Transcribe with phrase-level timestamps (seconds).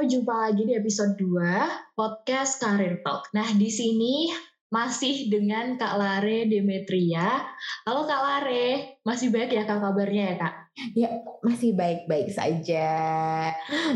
[0.00, 3.28] Jumpa lagi di episode 2 podcast Career Talk.
[3.36, 4.32] Nah, di sini
[4.72, 7.44] masih dengan Kak Lare Demetria.
[7.84, 10.54] Halo Kak Lare, masih baik ya Kak kabarnya ya Kak?
[10.96, 11.10] Ya,
[11.44, 12.88] masih baik-baik saja.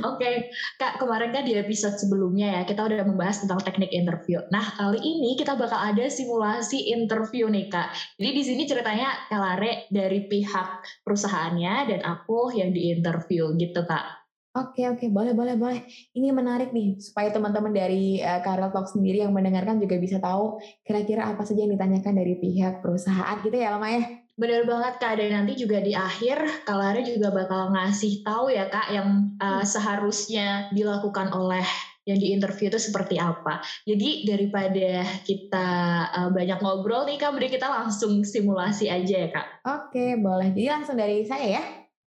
[0.05, 4.45] Oke, Kak, kemarin kan di episode sebelumnya ya, kita udah membahas tentang teknik interview.
[4.53, 8.21] Nah, kali ini kita bakal ada simulasi interview nih, Kak.
[8.21, 13.89] Jadi di sini ceritanya Kak Lare dari pihak perusahaannya dan aku yang di interview gitu,
[13.89, 14.24] Kak.
[14.55, 15.83] Oke oke boleh boleh boleh.
[16.15, 20.63] Ini menarik nih supaya teman-teman dari uh, Karel Talk sendiri yang mendengarkan juga bisa tahu
[20.87, 24.23] kira-kira apa saja yang ditanyakan dari pihak perusahaan gitu ya Lama ya.
[24.35, 28.95] Bener banget Kak, dan nanti juga di akhir Kalare juga bakal ngasih tahu ya Kak
[28.95, 31.67] yang uh, seharusnya dilakukan oleh
[32.07, 33.59] yang di interview itu seperti apa.
[33.83, 35.69] Jadi daripada kita
[36.15, 39.47] uh, banyak ngobrol nih Kak, mending kita langsung simulasi aja ya Kak.
[39.67, 40.55] Oke, boleh.
[40.55, 41.63] Jadi langsung dari saya ya.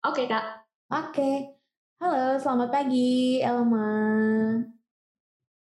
[0.09, 0.65] Oke Kak.
[0.89, 1.60] Oke.
[2.01, 3.93] Halo, selamat pagi Elma.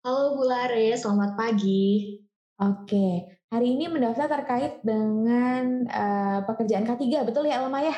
[0.01, 2.17] Halo Bu Lare, selamat pagi.
[2.57, 7.93] Oke, hari ini mendaftar terkait dengan uh, pekerjaan K3, betul ya Elma ya?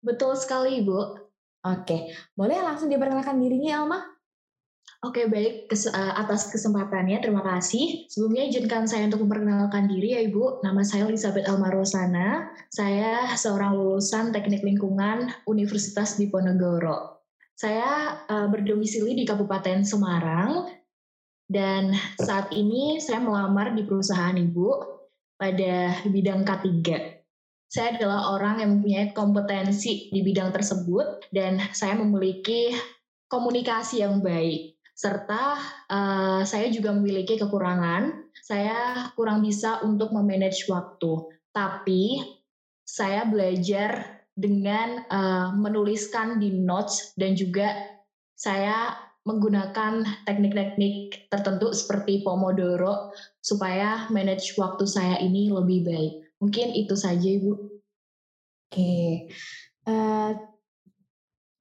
[0.00, 1.04] Betul sekali Bu.
[1.68, 4.08] Oke, boleh langsung diperkenalkan dirinya Elma?
[5.04, 5.68] Oke, baik.
[5.68, 8.08] Kes, uh, atas kesempatannya, terima kasih.
[8.08, 10.64] Sebelumnya izinkan saya untuk memperkenalkan diri ya Ibu.
[10.64, 12.56] Nama saya Elizabeth Elma Rosana.
[12.72, 17.19] Saya seorang lulusan Teknik Lingkungan Universitas Diponegoro.
[17.60, 20.64] Saya uh, berdomisili di Kabupaten Semarang
[21.44, 24.80] dan saat ini saya melamar di perusahaan ibu
[25.36, 26.80] pada bidang K3.
[27.68, 32.72] Saya adalah orang yang mempunyai kompetensi di bidang tersebut dan saya memiliki
[33.28, 35.56] komunikasi yang baik serta
[35.88, 38.32] uh, saya juga memiliki kekurangan.
[38.40, 42.24] Saya kurang bisa untuk memanage waktu, tapi
[42.88, 47.74] saya belajar dengan uh, menuliskan di notes dan juga
[48.38, 48.96] saya
[49.28, 53.12] menggunakan teknik-teknik tertentu seperti Pomodoro
[53.44, 56.12] supaya manage waktu saya ini lebih baik.
[56.40, 57.52] Mungkin itu saja, Ibu.
[58.70, 59.28] Oke.
[59.84, 60.32] Uh,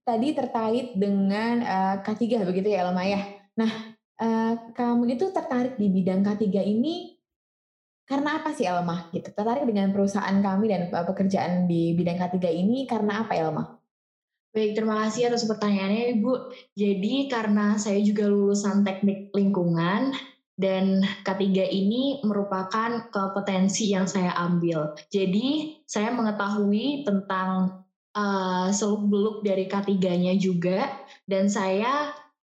[0.07, 3.27] tadi terkait dengan uh, K3 begitu ya, Lama ya.
[3.59, 3.99] Nah,
[4.75, 7.18] kamu itu tertarik di bidang K3 ini
[8.09, 9.29] karena apa sih Elma gitu?
[9.29, 13.63] Tertarik dengan perusahaan kami dan uh, pekerjaan di bidang K3 ini karena apa Elma?
[14.49, 16.33] Baik, terima kasih atas pertanyaannya Ibu.
[16.73, 20.17] Jadi karena saya juga lulusan teknik lingkungan
[20.57, 24.97] dan K3 ini merupakan kompetensi yang saya ambil.
[25.13, 27.85] Jadi saya mengetahui tentang
[28.17, 30.89] uh, seluk-beluk dari K3-nya juga
[31.29, 32.09] dan saya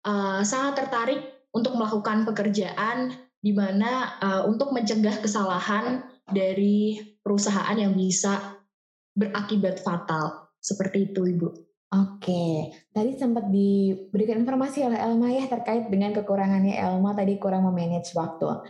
[0.06, 7.96] uh, sangat tertarik untuk melakukan pekerjaan di mana uh, untuk mencegah kesalahan dari perusahaan yang
[7.96, 8.60] bisa
[9.16, 10.52] berakibat fatal.
[10.60, 11.50] Seperti itu, Ibu.
[11.90, 18.14] Oke, tadi sempat diberikan informasi oleh Elma ya terkait dengan kekurangannya Elma tadi kurang memanage
[18.14, 18.70] waktu.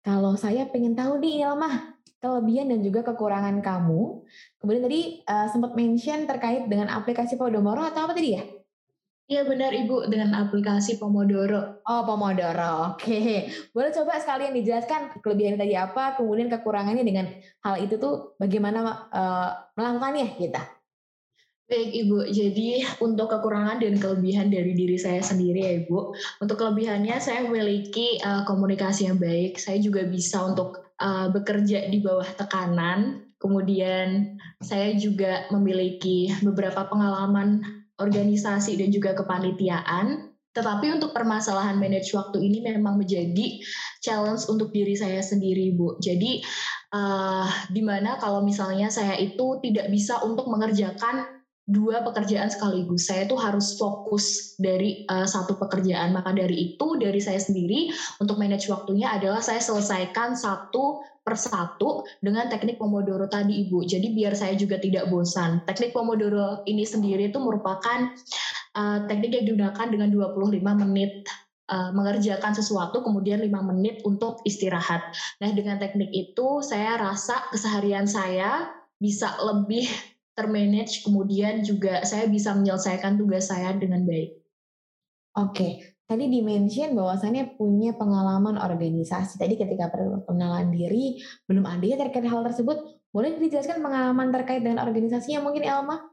[0.00, 1.92] Kalau saya pengen tahu nih Elma,
[2.24, 4.24] kelebihan dan juga kekurangan kamu.
[4.62, 8.42] Kemudian tadi uh, sempat mention terkait dengan aplikasi Podomoro atau apa tadi ya?
[9.32, 11.80] Iya benar Ibu dengan aplikasi Pomodoro.
[11.88, 13.48] Oh Pomodoro, oke.
[13.72, 17.32] Boleh coba sekalian dijelaskan kelebihan tadi apa, kemudian kekurangannya dengan
[17.64, 20.60] hal itu tuh bagaimana uh, melakukannya kita?
[21.64, 26.12] Baik Ibu, jadi untuk kekurangan dan kelebihan dari diri saya sendiri ya Ibu.
[26.44, 32.04] Untuk kelebihannya saya memiliki uh, komunikasi yang baik, saya juga bisa untuk uh, bekerja di
[32.04, 40.34] bawah tekanan, kemudian saya juga memiliki beberapa pengalaman organisasi dan juga kepanitiaan.
[40.52, 43.62] Tetapi untuk permasalahan manage waktu ini memang menjadi
[44.04, 45.96] challenge untuk diri saya sendiri, Bu.
[45.96, 46.44] Jadi
[46.92, 51.24] uh, di mana kalau misalnya saya itu tidak bisa untuk mengerjakan
[51.62, 53.08] dua pekerjaan sekaligus.
[53.08, 56.12] Saya tuh harus fokus dari uh, satu pekerjaan.
[56.12, 57.88] Maka dari itu dari saya sendiri
[58.20, 63.86] untuk manage waktunya adalah saya selesaikan satu persatu dengan teknik Pomodoro tadi Ibu.
[63.86, 65.62] Jadi biar saya juga tidak bosan.
[65.64, 68.10] Teknik Pomodoro ini sendiri itu merupakan
[68.74, 71.26] uh, teknik yang digunakan dengan 25 menit
[71.70, 75.14] uh, mengerjakan sesuatu kemudian 5 menit untuk istirahat.
[75.38, 79.86] Nah, dengan teknik itu saya rasa keseharian saya bisa lebih
[80.38, 84.32] termanage kemudian juga saya bisa menyelesaikan tugas saya dengan baik.
[85.32, 89.40] Oke, Tadi dimention bahwasannya punya pengalaman organisasi.
[89.40, 93.00] Tadi ketika perkenalan diri belum ada ya terkait hal tersebut.
[93.08, 96.04] Boleh dijelaskan pengalaman terkait dengan organisasinya mungkin Elma?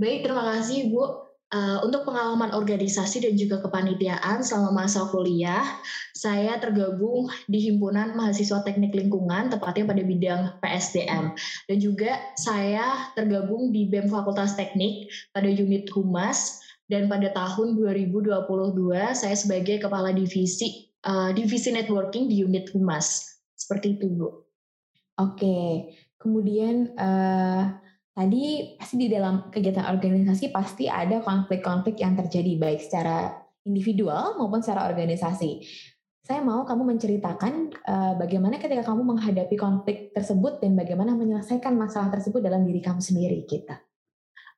[0.00, 1.28] Baik, terima kasih Bu.
[1.52, 5.60] Uh, untuk pengalaman organisasi dan juga kepanitiaan selama masa kuliah,
[6.16, 11.36] saya tergabung di Himpunan Mahasiswa Teknik Lingkungan, tepatnya pada bidang PSDM.
[11.68, 18.44] Dan juga saya tergabung di BEM Fakultas Teknik pada unit Humas, dan pada tahun 2022
[19.16, 23.40] saya sebagai kepala divisi uh, divisi networking di unit humas.
[23.56, 24.28] Seperti itu, Bu.
[25.16, 25.88] Oke.
[26.20, 27.72] Kemudian uh,
[28.12, 34.60] tadi pasti di dalam kegiatan organisasi pasti ada konflik-konflik yang terjadi baik secara individual maupun
[34.60, 35.64] secara organisasi.
[36.22, 37.54] Saya mau kamu menceritakan
[37.88, 43.02] uh, bagaimana ketika kamu menghadapi konflik tersebut dan bagaimana menyelesaikan masalah tersebut dalam diri kamu
[43.02, 43.80] sendiri kita.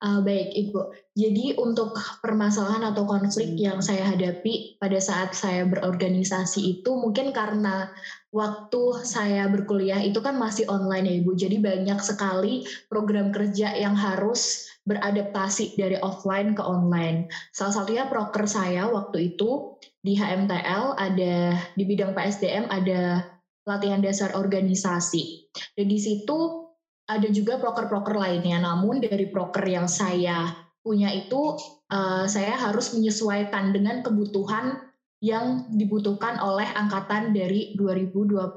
[0.03, 0.81] Uh, baik, Ibu.
[1.15, 7.89] Jadi untuk permasalahan atau konflik yang saya hadapi pada saat saya berorganisasi itu mungkin karena
[8.35, 11.31] waktu saya berkuliah itu kan masih online ya Ibu.
[11.39, 17.31] Jadi banyak sekali program kerja yang harus beradaptasi dari offline ke online.
[17.55, 23.25] Salah satunya proker saya waktu itu di HMTL ada di bidang PSDM ada
[23.65, 25.49] latihan dasar organisasi.
[25.73, 26.64] Dan di situ
[27.05, 28.61] ada juga proker-proker lainnya.
[28.61, 30.53] Namun dari proker yang saya
[30.85, 31.57] punya itu
[31.93, 34.81] uh, saya harus menyesuaikan dengan kebutuhan
[35.25, 38.53] yang dibutuhkan oleh angkatan dari 2021.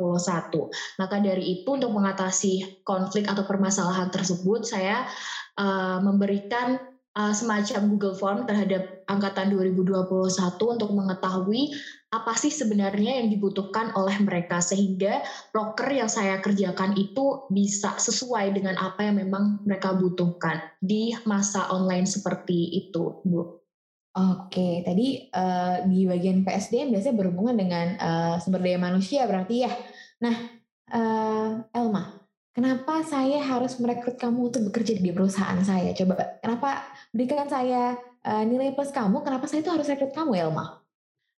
[0.99, 5.07] Maka dari itu untuk mengatasi konflik atau permasalahan tersebut saya
[5.55, 6.75] uh, memberikan
[7.15, 10.04] uh, semacam Google Form terhadap angkatan 2021
[10.59, 11.71] untuk mengetahui
[12.07, 15.19] apa sih sebenarnya yang dibutuhkan oleh mereka sehingga
[15.51, 21.68] broker yang saya kerjakan itu bisa sesuai dengan apa yang memang mereka butuhkan di masa
[21.68, 23.59] online seperti itu, Bu.
[24.18, 29.71] Oke, tadi uh, di bagian PSDM biasanya berhubungan dengan uh, sumber daya manusia berarti ya.
[30.25, 30.36] Nah,
[30.89, 32.18] uh, Elma,
[32.50, 35.94] kenapa saya harus merekrut kamu untuk bekerja di perusahaan saya?
[35.94, 39.21] Coba, kenapa berikan saya uh, nilai plus kamu?
[39.21, 40.87] Kenapa saya itu harus rekrut kamu, Elma?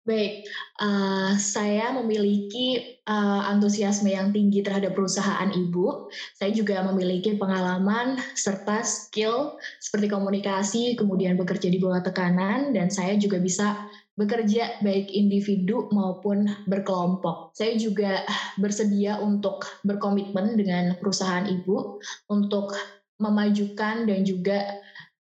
[0.08, 0.48] Baik,
[0.80, 6.08] uh, saya memiliki uh, antusiasme yang tinggi terhadap perusahaan ibu.
[6.32, 13.20] Saya juga memiliki pengalaman serta skill seperti komunikasi, kemudian bekerja di bawah tekanan, dan saya
[13.20, 13.84] juga bisa
[14.16, 17.52] bekerja baik individu maupun berkelompok.
[17.52, 18.24] Saya juga
[18.56, 22.00] bersedia untuk berkomitmen dengan perusahaan ibu
[22.32, 22.72] untuk
[23.20, 24.78] memajukan dan juga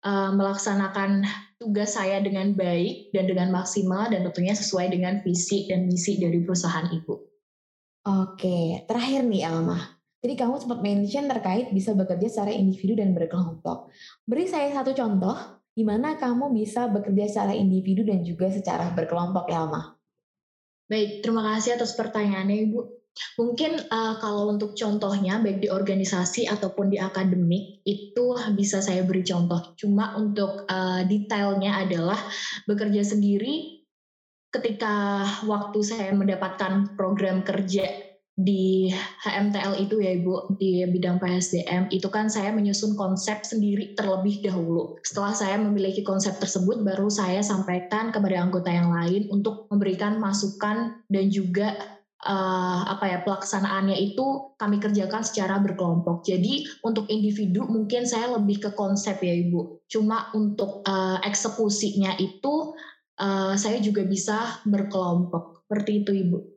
[0.04, 1.24] uh, melaksanakan
[1.58, 6.44] tugas saya dengan baik dan dengan maksimal dan tentunya sesuai dengan visi dan misi dari
[6.44, 7.16] perusahaan ibu.
[8.04, 9.80] Oke, terakhir nih Alma.
[10.20, 13.92] Jadi kamu sempat mention terkait bisa bekerja secara individu dan berkelompok.
[14.24, 15.36] Beri saya satu contoh
[15.74, 19.98] di mana kamu bisa bekerja secara individu dan juga secara berkelompok, Alma.
[20.86, 22.80] Baik, terima kasih atas pertanyaannya, Ibu.
[23.38, 29.22] Mungkin uh, kalau untuk contohnya baik di organisasi ataupun di akademik itu bisa saya beri
[29.22, 29.74] contoh.
[29.78, 32.18] Cuma untuk uh, detailnya adalah
[32.66, 33.86] bekerja sendiri
[34.54, 38.90] ketika waktu saya mendapatkan program kerja di
[39.22, 44.98] HMTL itu ya Ibu di bidang PSDM itu kan saya menyusun konsep sendiri terlebih dahulu.
[45.06, 50.98] Setelah saya memiliki konsep tersebut baru saya sampaikan kepada anggota yang lain untuk memberikan masukan
[51.06, 51.78] dan juga
[52.24, 56.24] uh, apa ya pelaksanaannya itu kami kerjakan secara berkelompok.
[56.24, 59.84] Jadi untuk individu mungkin saya lebih ke konsep ya Ibu.
[59.86, 62.72] Cuma untuk uh, eksekusinya itu
[63.20, 65.68] uh, saya juga bisa berkelompok.
[65.68, 66.53] Seperti itu Ibu.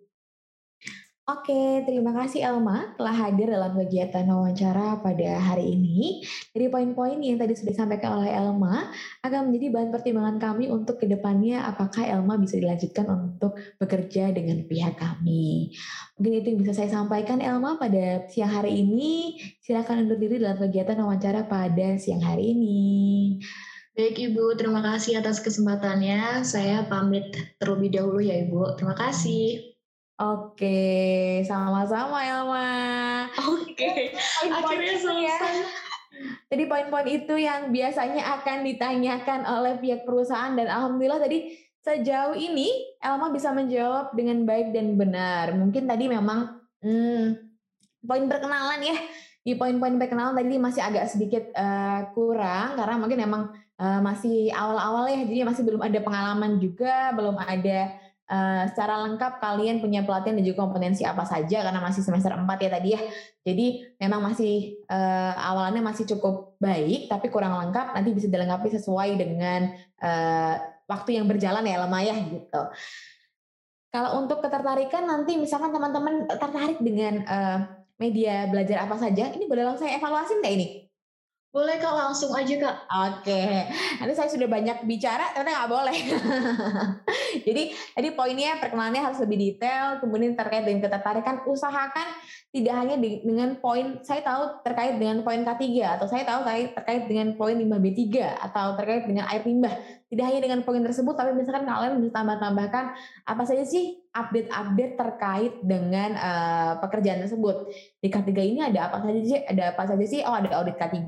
[1.27, 6.23] Oke, terima kasih Elma telah hadir dalam kegiatan wawancara pada hari ini.
[6.55, 8.87] Dari poin-poin yang tadi sudah disampaikan oleh Elma,
[9.27, 14.71] akan menjadi bahan pertimbangan kami untuk ke depannya apakah Elma bisa dilanjutkan untuk bekerja dengan
[14.71, 15.75] pihak kami.
[16.15, 19.35] Mungkin itu yang bisa saya sampaikan Elma pada siang hari ini.
[19.59, 22.79] Silakan undur diri dalam kegiatan wawancara pada siang hari ini.
[23.99, 26.47] Baik Ibu, terima kasih atas kesempatannya.
[26.47, 28.79] Saya pamit terlebih dahulu ya Ibu.
[28.79, 29.76] Terima kasih.
[30.17, 32.69] Oke, sama-sama Elma.
[33.37, 34.17] Oke,
[34.49, 35.01] akhirnya ya.
[35.01, 35.55] selesai.
[36.49, 41.53] Jadi poin-poin itu yang biasanya akan ditanyakan oleh pihak perusahaan dan alhamdulillah tadi
[41.85, 45.53] sejauh ini Elma bisa menjawab dengan baik dan benar.
[45.53, 47.37] Mungkin tadi memang hmm,
[48.01, 48.97] poin perkenalan ya
[49.47, 53.43] di poin-poin perkenalan tadi masih agak sedikit uh, kurang karena mungkin memang
[53.79, 57.95] uh, masih awal-awal ya jadi masih belum ada pengalaman juga belum ada
[58.27, 62.43] uh, secara lengkap kalian punya pelatihan dan juga kompetensi apa saja karena masih semester 4
[62.43, 63.01] ya tadi ya.
[63.43, 63.67] Jadi
[63.99, 69.71] memang masih uh, awalnya masih cukup baik tapi kurang lengkap nanti bisa dilengkapi sesuai dengan
[70.03, 70.55] uh,
[70.87, 72.61] waktu yang berjalan ya lemah ya gitu.
[73.87, 77.59] Kalau untuk ketertarikan nanti misalkan teman-teman tertarik dengan uh,
[77.97, 80.86] media belajar apa saja, ini boleh langsung saya evaluasi enggak ini?
[81.57, 82.75] Boleh kak, langsung aja kak.
[82.85, 83.65] Oke,
[83.97, 85.97] nanti saya sudah banyak bicara, ternyata nggak boleh.
[87.49, 92.13] Jadi tadi poinnya perkenalannya harus lebih detail, kemudian terkait dengan ketertarikan, usahakan
[92.53, 96.45] tidak hanya dengan poin, saya tahu terkait dengan poin K3, atau saya tahu
[96.77, 98.05] terkait dengan poin limbah B3,
[98.37, 99.73] atau terkait dengan air limbah.
[100.07, 102.85] Tidak hanya dengan poin tersebut, tapi misalkan kalian bisa tambah-tambahkan
[103.27, 107.67] apa saja sih update-update terkait dengan uh, pekerjaan tersebut.
[107.99, 109.39] Di K3 ini ada apa saja sih?
[109.43, 110.23] Ada apa saja sih?
[110.23, 111.03] Oh, ada audit K3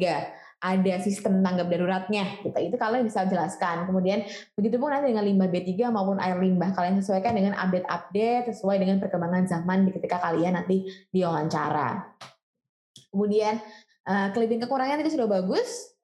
[0.59, 2.59] ada sistem tanggap daruratnya gitu.
[2.59, 3.87] Itu kalian bisa jelaskan.
[3.87, 4.27] Kemudian
[4.59, 8.99] begitu pun nanti dengan limbah B3 maupun air limbah kalian sesuaikan dengan update-update sesuai dengan
[8.99, 10.83] perkembangan zaman ketika kalian nanti
[11.15, 12.19] diwawancara.
[13.09, 13.55] Kemudian
[14.03, 15.95] uh, kelebihan kekurangan itu sudah bagus.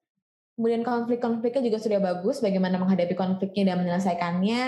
[0.56, 4.64] Kemudian konflik-konfliknya juga sudah bagus, bagaimana menghadapi konfliknya dan menyelesaikannya.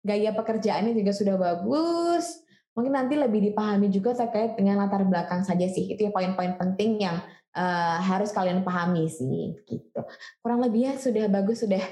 [0.00, 2.48] Gaya pekerjaannya juga sudah bagus.
[2.72, 5.92] Mungkin nanti lebih dipahami juga terkait dengan latar belakang saja sih.
[5.92, 7.20] Itu ya poin-poin penting yang
[7.52, 10.00] uh, harus kalian pahami sih gitu.
[10.40, 11.82] Kurang lebih ya sudah bagus sudah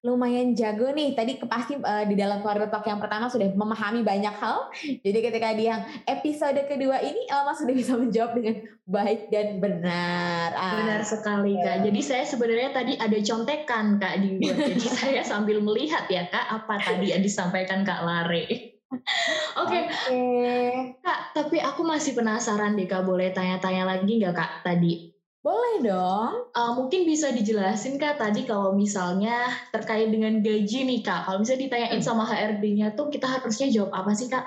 [0.00, 1.12] lumayan jago nih.
[1.12, 4.72] Tadi pasti uh, di dalam keluarga talk yang pertama sudah memahami banyak hal.
[5.04, 8.56] Jadi ketika di yang episode kedua ini Elma sudah bisa menjawab dengan
[8.88, 10.48] baik dan benar.
[10.56, 10.72] Ah.
[10.80, 11.84] Benar sekali Kak.
[11.84, 14.40] Jadi saya sebenarnya tadi ada contekan Kak di
[14.72, 18.44] Jadi saya sambil melihat ya Kak apa tadi yang disampaikan Kak Lare.
[19.62, 19.82] Oke, okay.
[19.86, 20.70] okay.
[20.98, 25.09] Kak, tapi aku masih penasaran deh Kak, boleh tanya-tanya lagi nggak Kak tadi?
[25.40, 26.52] Boleh dong.
[26.52, 31.24] Uh, mungkin bisa dijelasin Kak tadi kalau misalnya terkait dengan gaji nih Kak.
[31.24, 32.04] Kalau misalnya ditanyain hmm.
[32.04, 34.44] sama HRD-nya tuh kita harusnya jawab apa sih Kak?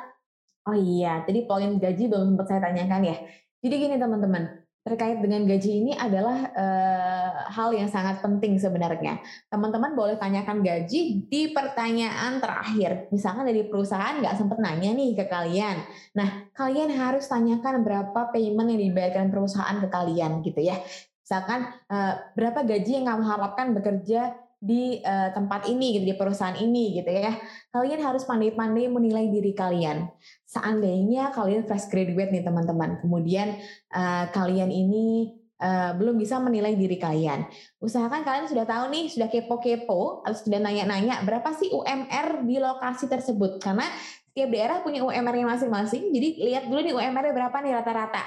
[0.69, 3.17] Oh iya, tadi poin gaji belum sempat saya tanyakan ya.
[3.65, 9.23] Jadi gini teman-teman, terkait dengan gaji ini adalah uh, hal yang sangat penting sebenarnya.
[9.47, 13.07] Teman-teman boleh tanyakan gaji di pertanyaan terakhir.
[13.07, 15.79] Misalkan dari perusahaan nggak sempat nanya nih ke kalian.
[16.19, 20.75] Nah, kalian harus tanyakan berapa payment yang dibayarkan perusahaan ke kalian gitu ya.
[21.23, 26.55] Misalkan uh, berapa gaji yang kamu harapkan bekerja di uh, tempat ini gitu di perusahaan
[26.55, 27.35] ini gitu ya.
[27.75, 30.07] Kalian harus pandai-pandai menilai diri kalian.
[30.47, 33.03] Seandainya kalian fresh graduate nih teman-teman.
[33.03, 33.59] Kemudian
[33.91, 37.43] uh, kalian ini uh, belum bisa menilai diri kalian.
[37.83, 43.11] Usahakan kalian sudah tahu nih sudah kepo-kepo atau sudah nanya-nanya berapa sih UMR di lokasi
[43.11, 43.59] tersebut?
[43.59, 43.83] Karena
[44.31, 48.23] setiap daerah punya UMR-nya masing-masing jadi lihat dulu nih UMR-nya berapa nih rata-rata.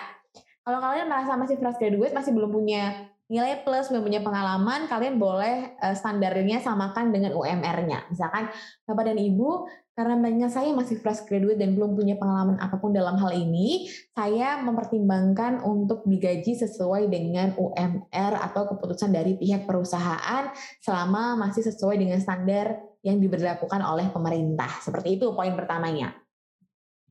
[0.66, 5.75] Kalau kalian merasa masih fresh graduate masih belum punya nilai plus punya pengalaman, kalian boleh
[5.83, 8.06] uh, standarnya samakan dengan UMR-nya.
[8.06, 8.47] Misalkan
[8.87, 9.66] Bapak dan Ibu,
[9.97, 13.90] karena banyak saya masih fresh graduate dan belum punya pengalaman apa pun dalam hal ini,
[14.14, 20.52] saya mempertimbangkan untuk digaji sesuai dengan UMR atau keputusan dari pihak perusahaan
[20.85, 24.71] selama masih sesuai dengan standar yang diberlakukan oleh pemerintah.
[24.85, 26.14] Seperti itu poin pertamanya.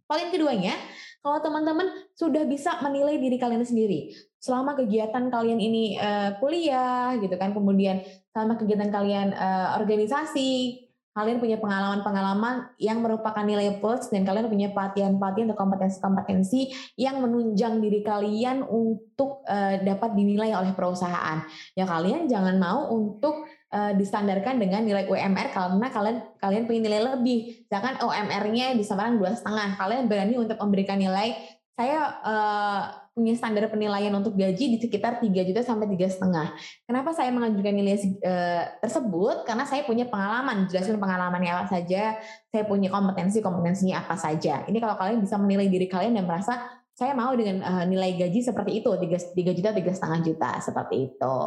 [0.05, 0.77] Poin keduanya,
[1.25, 7.33] kalau teman-teman sudah bisa menilai diri kalian sendiri selama kegiatan kalian ini uh, kuliah gitu
[7.41, 14.27] kan kemudian selama kegiatan kalian uh, organisasi kalian punya pengalaman-pengalaman yang merupakan nilai plus dan
[14.27, 21.39] kalian punya pelatihan-pelatihan atau kompetensi-kompetensi yang menunjang diri kalian untuk uh, dapat dinilai oleh perusahaan.
[21.71, 27.01] Ya kalian jangan mau untuk uh, distandarkan dengan nilai UMR karena kalian kalian punya nilai
[27.11, 27.67] lebih.
[27.67, 31.35] Misalkan UMR-nya disamakan dua setengah, kalian berani untuk memberikan nilai
[31.75, 36.55] saya uh, punya standar penilaian untuk gaji di sekitar 3 juta sampai tiga setengah.
[36.87, 39.43] Kenapa saya mengajukan nilai uh, tersebut?
[39.43, 42.15] Karena saya punya pengalaman, jelasin pengalamannya apa saja,
[42.51, 44.63] saya punya kompetensi kompetensinya apa saja.
[44.67, 46.59] Ini kalau kalian bisa menilai diri kalian dan merasa
[46.95, 51.11] saya mau dengan uh, nilai gaji seperti itu, 3, 3 juta, tiga setengah juta, seperti
[51.11, 51.39] itu.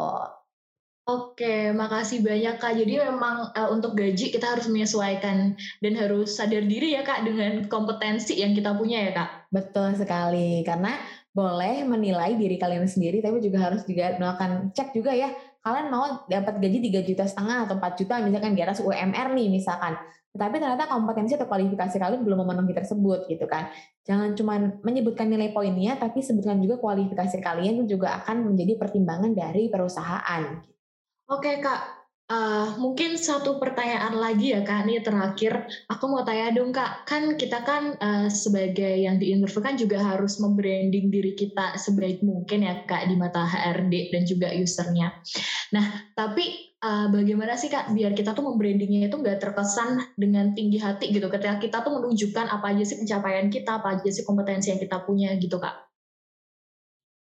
[1.09, 2.77] Oke, makasih banyak Kak.
[2.77, 7.65] Jadi memang uh, untuk gaji kita harus menyesuaikan dan harus sadar diri ya Kak dengan
[7.65, 9.49] kompetensi yang kita punya ya Kak.
[9.49, 10.93] Betul sekali, karena
[11.33, 15.33] boleh menilai diri kalian sendiri, tapi juga harus juga melakukan cek juga ya.
[15.65, 19.47] Kalian mau dapat gaji 3 juta setengah atau 4 juta misalkan di atas UMR nih
[19.49, 19.97] misalkan.
[20.29, 23.73] Tetapi ternyata kompetensi atau kualifikasi kalian belum memenuhi tersebut gitu kan.
[24.05, 29.33] Jangan cuma menyebutkan nilai poinnya, tapi sebutkan juga kualifikasi kalian itu juga akan menjadi pertimbangan
[29.33, 30.69] dari perusahaan.
[31.29, 35.61] Oke Kak, uh, mungkin satu pertanyaan lagi ya Kak, ini terakhir.
[35.85, 40.01] Aku mau tanya dong Kak, kan kita kan uh, sebagai yang di interview kan juga
[40.01, 45.21] harus membranding diri kita sebaik mungkin ya Kak di mata HRD dan juga usernya.
[45.69, 50.81] Nah, tapi uh, bagaimana sih Kak biar kita tuh membrandingnya itu nggak terkesan dengan tinggi
[50.81, 51.29] hati gitu.
[51.29, 55.05] Ketika kita tuh menunjukkan apa aja sih pencapaian kita, apa aja sih kompetensi yang kita
[55.05, 55.88] punya gitu Kak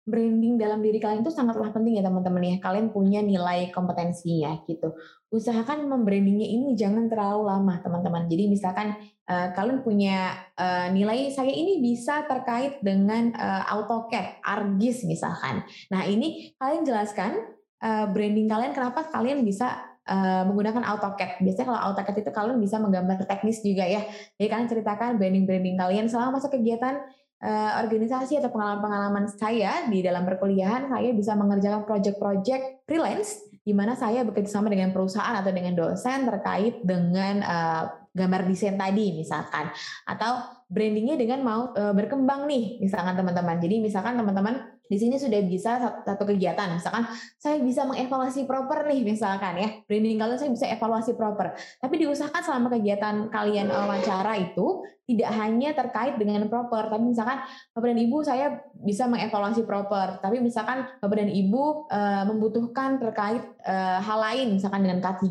[0.03, 2.57] branding dalam diri kalian itu sangatlah penting ya teman-teman ya.
[2.59, 4.95] Kalian punya nilai kompetensi ya gitu.
[5.31, 8.27] Usahakan membrandingnya ini jangan terlalu lama teman-teman.
[8.27, 8.99] Jadi misalkan
[9.31, 15.63] uh, kalian punya uh, nilai saya ini bisa terkait dengan uh, AutoCAD, ArcGIS misalkan.
[15.95, 17.39] Nah ini kalian jelaskan
[17.81, 21.47] uh, branding kalian kenapa kalian bisa Uh, menggunakan AutoCAD.
[21.47, 24.03] Biasanya kalau AutoCAD itu kalian bisa menggambar teknis juga ya.
[24.35, 27.07] Jadi kalian ceritakan branding-branding kalian selama masa kegiatan
[27.43, 33.95] uh, organisasi atau pengalaman-pengalaman saya di dalam perkuliahan, saya bisa mengerjakan project-project freelance di mana
[33.95, 37.83] saya bekerja sama dengan perusahaan atau dengan dosen terkait dengan uh,
[38.13, 39.71] gambar desain tadi misalkan.
[40.05, 43.63] Atau brandingnya dengan mau uh, berkembang nih misalkan teman-teman.
[43.63, 46.77] Jadi misalkan teman-teman di sini sudah bisa satu kegiatan.
[46.77, 47.09] Misalkan
[47.41, 49.69] saya bisa mengevaluasi proper nih misalkan ya.
[49.89, 51.57] Branding kalian saya bisa evaluasi proper.
[51.81, 57.45] Tapi diusahakan selama kegiatan kalian wawancara itu tidak hanya terkait dengan proper tapi misalkan
[57.76, 58.47] bapak dan ibu saya
[58.81, 64.83] bisa mengevaluasi proper tapi misalkan bapak dan ibu e, membutuhkan terkait e, hal lain misalkan
[64.83, 65.28] dengan K3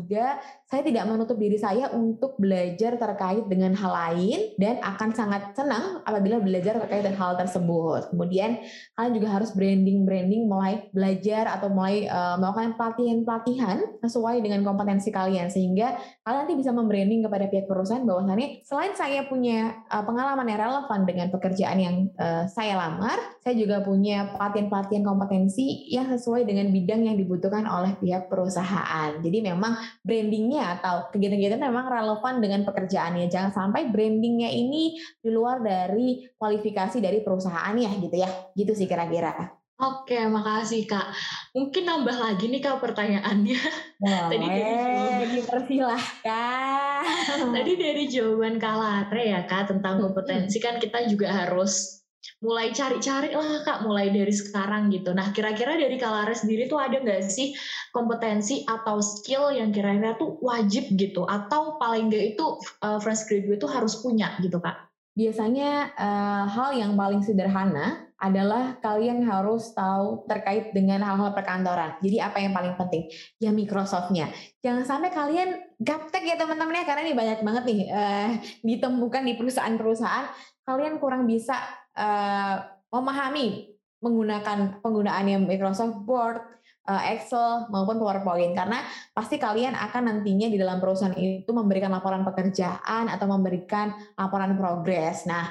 [0.72, 6.00] saya tidak menutup diri saya untuk belajar terkait dengan hal lain dan akan sangat senang
[6.00, 8.08] apabila belajar terkait dengan hal tersebut.
[8.08, 8.56] Kemudian
[8.96, 15.52] kalian juga harus branding-branding mulai belajar atau mulai uh, melakukan pelatihan-pelatihan sesuai dengan kompetensi kalian
[15.52, 15.92] sehingga
[16.24, 21.08] kalian nanti bisa membranding kepada pihak perusahaan bahwasannya selain saya punya uh, pengalaman yang relevan
[21.08, 27.08] dengan pekerjaan yang uh, saya lamar, saya juga punya pelatihan-pelatihan kompetensi yang sesuai dengan bidang
[27.08, 29.16] yang dibutuhkan oleh pihak perusahaan.
[29.22, 33.30] Jadi memang brandingnya atau kegiatan-kegiatan memang relevan dengan pekerjaannya.
[33.30, 38.28] Jangan sampai brandingnya ini di luar dari kualifikasi dari perusahaannya gitu ya.
[38.58, 39.61] Gitu sih kira-kira.
[39.82, 41.10] Oke, makasih Kak.
[41.58, 43.60] Mungkin nambah lagi nih Kak pertanyaannya.
[43.98, 47.02] Boleh, Tadi dari dipersilahkan.
[47.50, 52.02] Tadi dari jawaban Kak Lare ya Kak tentang kompetensi kan kita juga harus
[52.42, 55.14] mulai cari-cari lah kak mulai dari sekarang gitu.
[55.14, 57.54] Nah kira-kira dari Kalares sendiri tuh ada nggak sih
[57.94, 62.46] kompetensi atau skill yang kira-kira tuh wajib gitu atau paling nggak itu
[62.82, 64.91] uh, fresh graduate itu harus punya gitu kak?
[65.12, 71.98] Biasanya uh, hal yang paling sederhana adalah kalian harus tahu terkait dengan hal-hal perkantoran.
[72.00, 73.10] Jadi apa yang paling penting?
[73.42, 74.30] Ya Microsoftnya.
[74.62, 78.30] Jangan sampai kalian gaptek ya teman-teman ya karena ini banyak banget nih uh,
[78.62, 80.26] ditemukan di perusahaan-perusahaan
[80.62, 81.58] kalian kurang bisa
[81.98, 82.62] uh,
[82.94, 86.42] memahami menggunakan penggunaannya Microsoft Word,
[86.82, 88.82] Excel maupun PowerPoint karena
[89.14, 95.22] pasti kalian akan nantinya di dalam perusahaan itu memberikan laporan pekerjaan atau memberikan laporan progres.
[95.30, 95.46] Nah,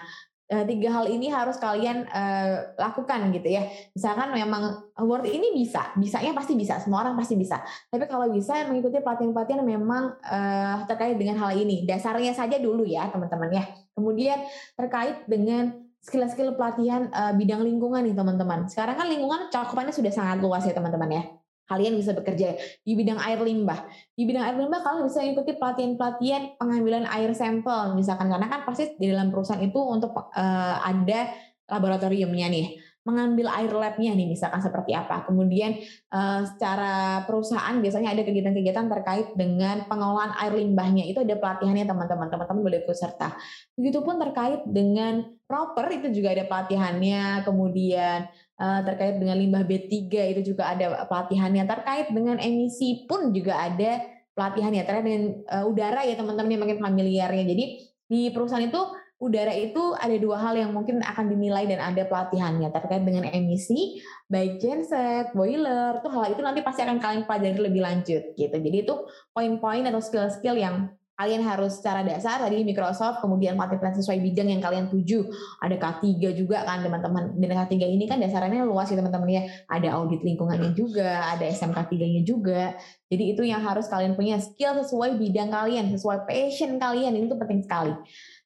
[0.52, 3.64] uh, tiga hal ini harus kalian uh, lakukan gitu ya.
[3.96, 7.64] Misalkan memang Word ini bisa, bisanya pasti bisa, semua orang pasti bisa.
[7.88, 11.88] Tapi kalau bisa mengikuti pelatihan-pelatihan memang uh, terkait dengan hal ini.
[11.88, 13.64] Dasarnya saja dulu ya teman-teman ya.
[13.96, 14.44] Kemudian
[14.76, 18.66] terkait dengan skill-skill pelatihan uh, bidang lingkungan nih teman-teman.
[18.66, 21.24] Sekarang kan lingkungan cakupannya sudah sangat luas ya teman-teman ya.
[21.70, 23.88] Kalian bisa bekerja di bidang air limbah.
[24.12, 28.98] Di bidang air limbah kalian bisa ikuti pelatihan-pelatihan pengambilan air sampel misalkan karena kan pasti
[29.00, 31.32] di dalam perusahaan itu untuk uh, ada
[31.72, 32.68] laboratoriumnya nih
[33.02, 35.26] mengambil air labnya nih misalkan seperti apa.
[35.26, 35.82] Kemudian
[36.14, 41.10] uh, secara perusahaan biasanya ada kegiatan-kegiatan terkait dengan pengolahan air limbahnya.
[41.10, 42.30] Itu ada pelatihannya teman-teman.
[42.30, 43.34] Teman-teman boleh ikut serta.
[43.74, 47.42] Begitupun terkait dengan proper itu juga ada pelatihannya.
[47.42, 48.30] Kemudian
[48.62, 49.90] uh, terkait dengan limbah B3
[50.38, 51.66] itu juga ada pelatihannya.
[51.66, 53.98] Terkait dengan emisi pun juga ada
[54.38, 54.86] pelatihannya.
[54.86, 57.50] Terkait dengan uh, udara ya teman-teman yang makin familiarnya.
[57.50, 57.66] Jadi
[58.12, 62.74] di perusahaan itu udara itu ada dua hal yang mungkin akan dinilai dan ada pelatihannya
[62.74, 67.86] terkait dengan emisi, baik genset, boiler, tuh hal itu nanti pasti akan kalian pelajari lebih
[67.86, 68.58] lanjut gitu.
[68.58, 68.96] Jadi itu
[69.30, 70.90] poin-poin atau skill-skill yang
[71.22, 75.30] kalian harus secara dasar tadi Microsoft kemudian pelatihan sesuai bidang yang kalian tuju.
[75.62, 79.46] Ada K3 juga kan teman-teman dan K3 ini kan dasarnya luas ya teman-teman ya.
[79.70, 82.74] Ada audit lingkungannya juga ada SMK 3 nya juga.
[83.06, 87.62] Jadi itu yang harus kalian punya skill sesuai bidang kalian sesuai passion kalian itu penting
[87.62, 87.94] sekali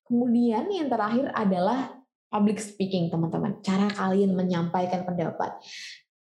[0.06, 1.94] Kemudian yang terakhir adalah
[2.30, 3.58] public speaking, teman-teman.
[3.65, 5.58] Cara kalian menyampaikan pendapat.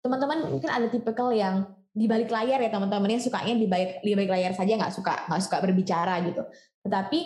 [0.03, 4.17] Teman-teman mungkin ada tipikal yang di balik layar ya teman-teman ya sukanya di balik di
[4.17, 6.41] balik layar saja nggak suka nggak suka berbicara gitu.
[6.81, 7.19] Tetapi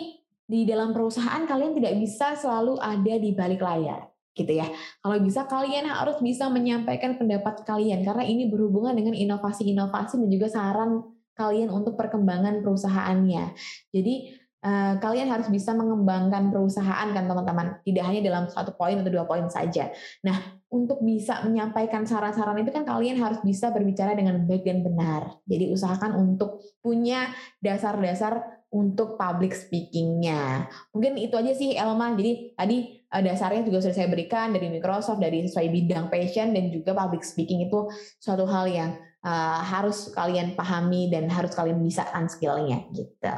[0.48, 4.68] di dalam perusahaan kalian tidak bisa selalu ada di balik layar gitu ya.
[5.02, 10.46] Kalau bisa kalian harus bisa menyampaikan pendapat kalian karena ini berhubungan dengan inovasi-inovasi dan juga
[10.52, 11.02] saran
[11.34, 13.56] kalian untuk perkembangan perusahaannya.
[13.90, 14.14] Jadi
[14.62, 17.82] uh, kalian harus bisa mengembangkan perusahaan kan teman-teman?
[17.82, 19.90] Tidak hanya dalam satu poin atau dua poin saja.
[20.24, 25.40] Nah untuk bisa menyampaikan saran-saran itu kan kalian harus bisa berbicara dengan baik dan benar.
[25.48, 27.32] Jadi usahakan untuk punya
[27.64, 30.68] dasar-dasar untuk public speakingnya.
[30.92, 32.12] Mungkin itu aja sih Elma.
[32.12, 32.76] Jadi tadi
[33.08, 37.24] uh, dasarnya juga sudah saya berikan dari Microsoft dari sesuai bidang passion dan juga public
[37.24, 37.88] speaking itu
[38.20, 38.90] suatu hal yang
[39.24, 43.36] uh, harus kalian pahami dan harus kalian bisa kan skillnya gitu.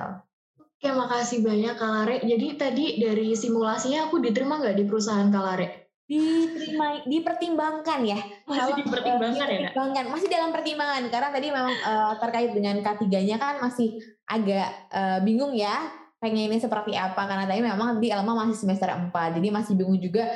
[0.81, 2.25] Oke, makasih banyak Kalare.
[2.25, 5.93] Jadi tadi dari simulasinya aku diterima nggak di perusahaan Kalare?
[6.09, 8.17] Diterima, dipertimbangkan ya.
[8.49, 10.05] Masih Kalau, dipertimbangkan uh, ya, dipertimbangkan.
[10.09, 15.53] Masih dalam pertimbangan karena tadi memang uh, terkait dengan K3-nya kan masih agak uh, bingung
[15.53, 19.73] ya pengen ini seperti apa karena tadi memang di Elma masih semester 4 jadi masih
[19.73, 20.29] bingung juga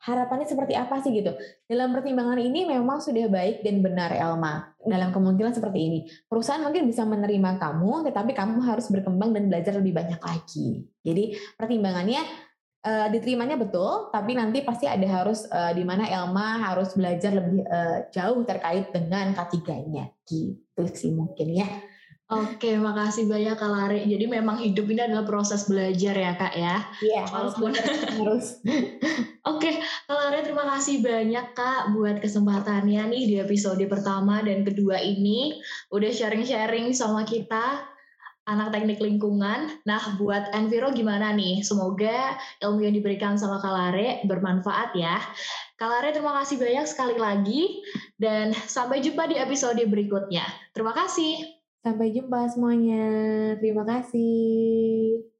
[0.00, 1.36] harapannya seperti apa sih gitu.
[1.68, 4.72] Dalam pertimbangan ini memang sudah baik dan benar Elma.
[4.80, 5.98] Dalam kemungkinan seperti ini.
[6.24, 10.88] Perusahaan mungkin bisa menerima kamu, tetapi kamu harus berkembang dan belajar lebih banyak lagi.
[11.04, 12.24] Jadi pertimbangannya
[12.88, 17.60] uh, diterimanya betul, tapi nanti pasti ada harus uh, di mana Elma harus belajar lebih
[17.68, 20.08] uh, jauh terkait dengan K3-nya.
[20.24, 21.68] Gitu sih mungkin ya.
[22.30, 24.06] Oke, makasih banyak Kak Lari.
[24.06, 26.76] Jadi memang hidup ini adalah proses belajar ya Kak ya?
[27.02, 28.62] Iya, walaupun harus.
[30.50, 35.62] terima kasih banyak Kak buat kesempatannya nih di episode pertama dan kedua ini.
[35.94, 37.86] Udah sharing-sharing sama kita
[38.50, 39.78] anak teknik lingkungan.
[39.86, 41.62] Nah, buat Enviro gimana nih?
[41.62, 42.34] Semoga
[42.66, 45.22] ilmu yang diberikan sama Kalare bermanfaat ya.
[45.78, 47.86] Kalare terima kasih banyak sekali lagi
[48.18, 50.42] dan sampai jumpa di episode berikutnya.
[50.74, 51.46] Terima kasih.
[51.78, 53.06] Sampai jumpa semuanya.
[53.62, 55.39] Terima kasih.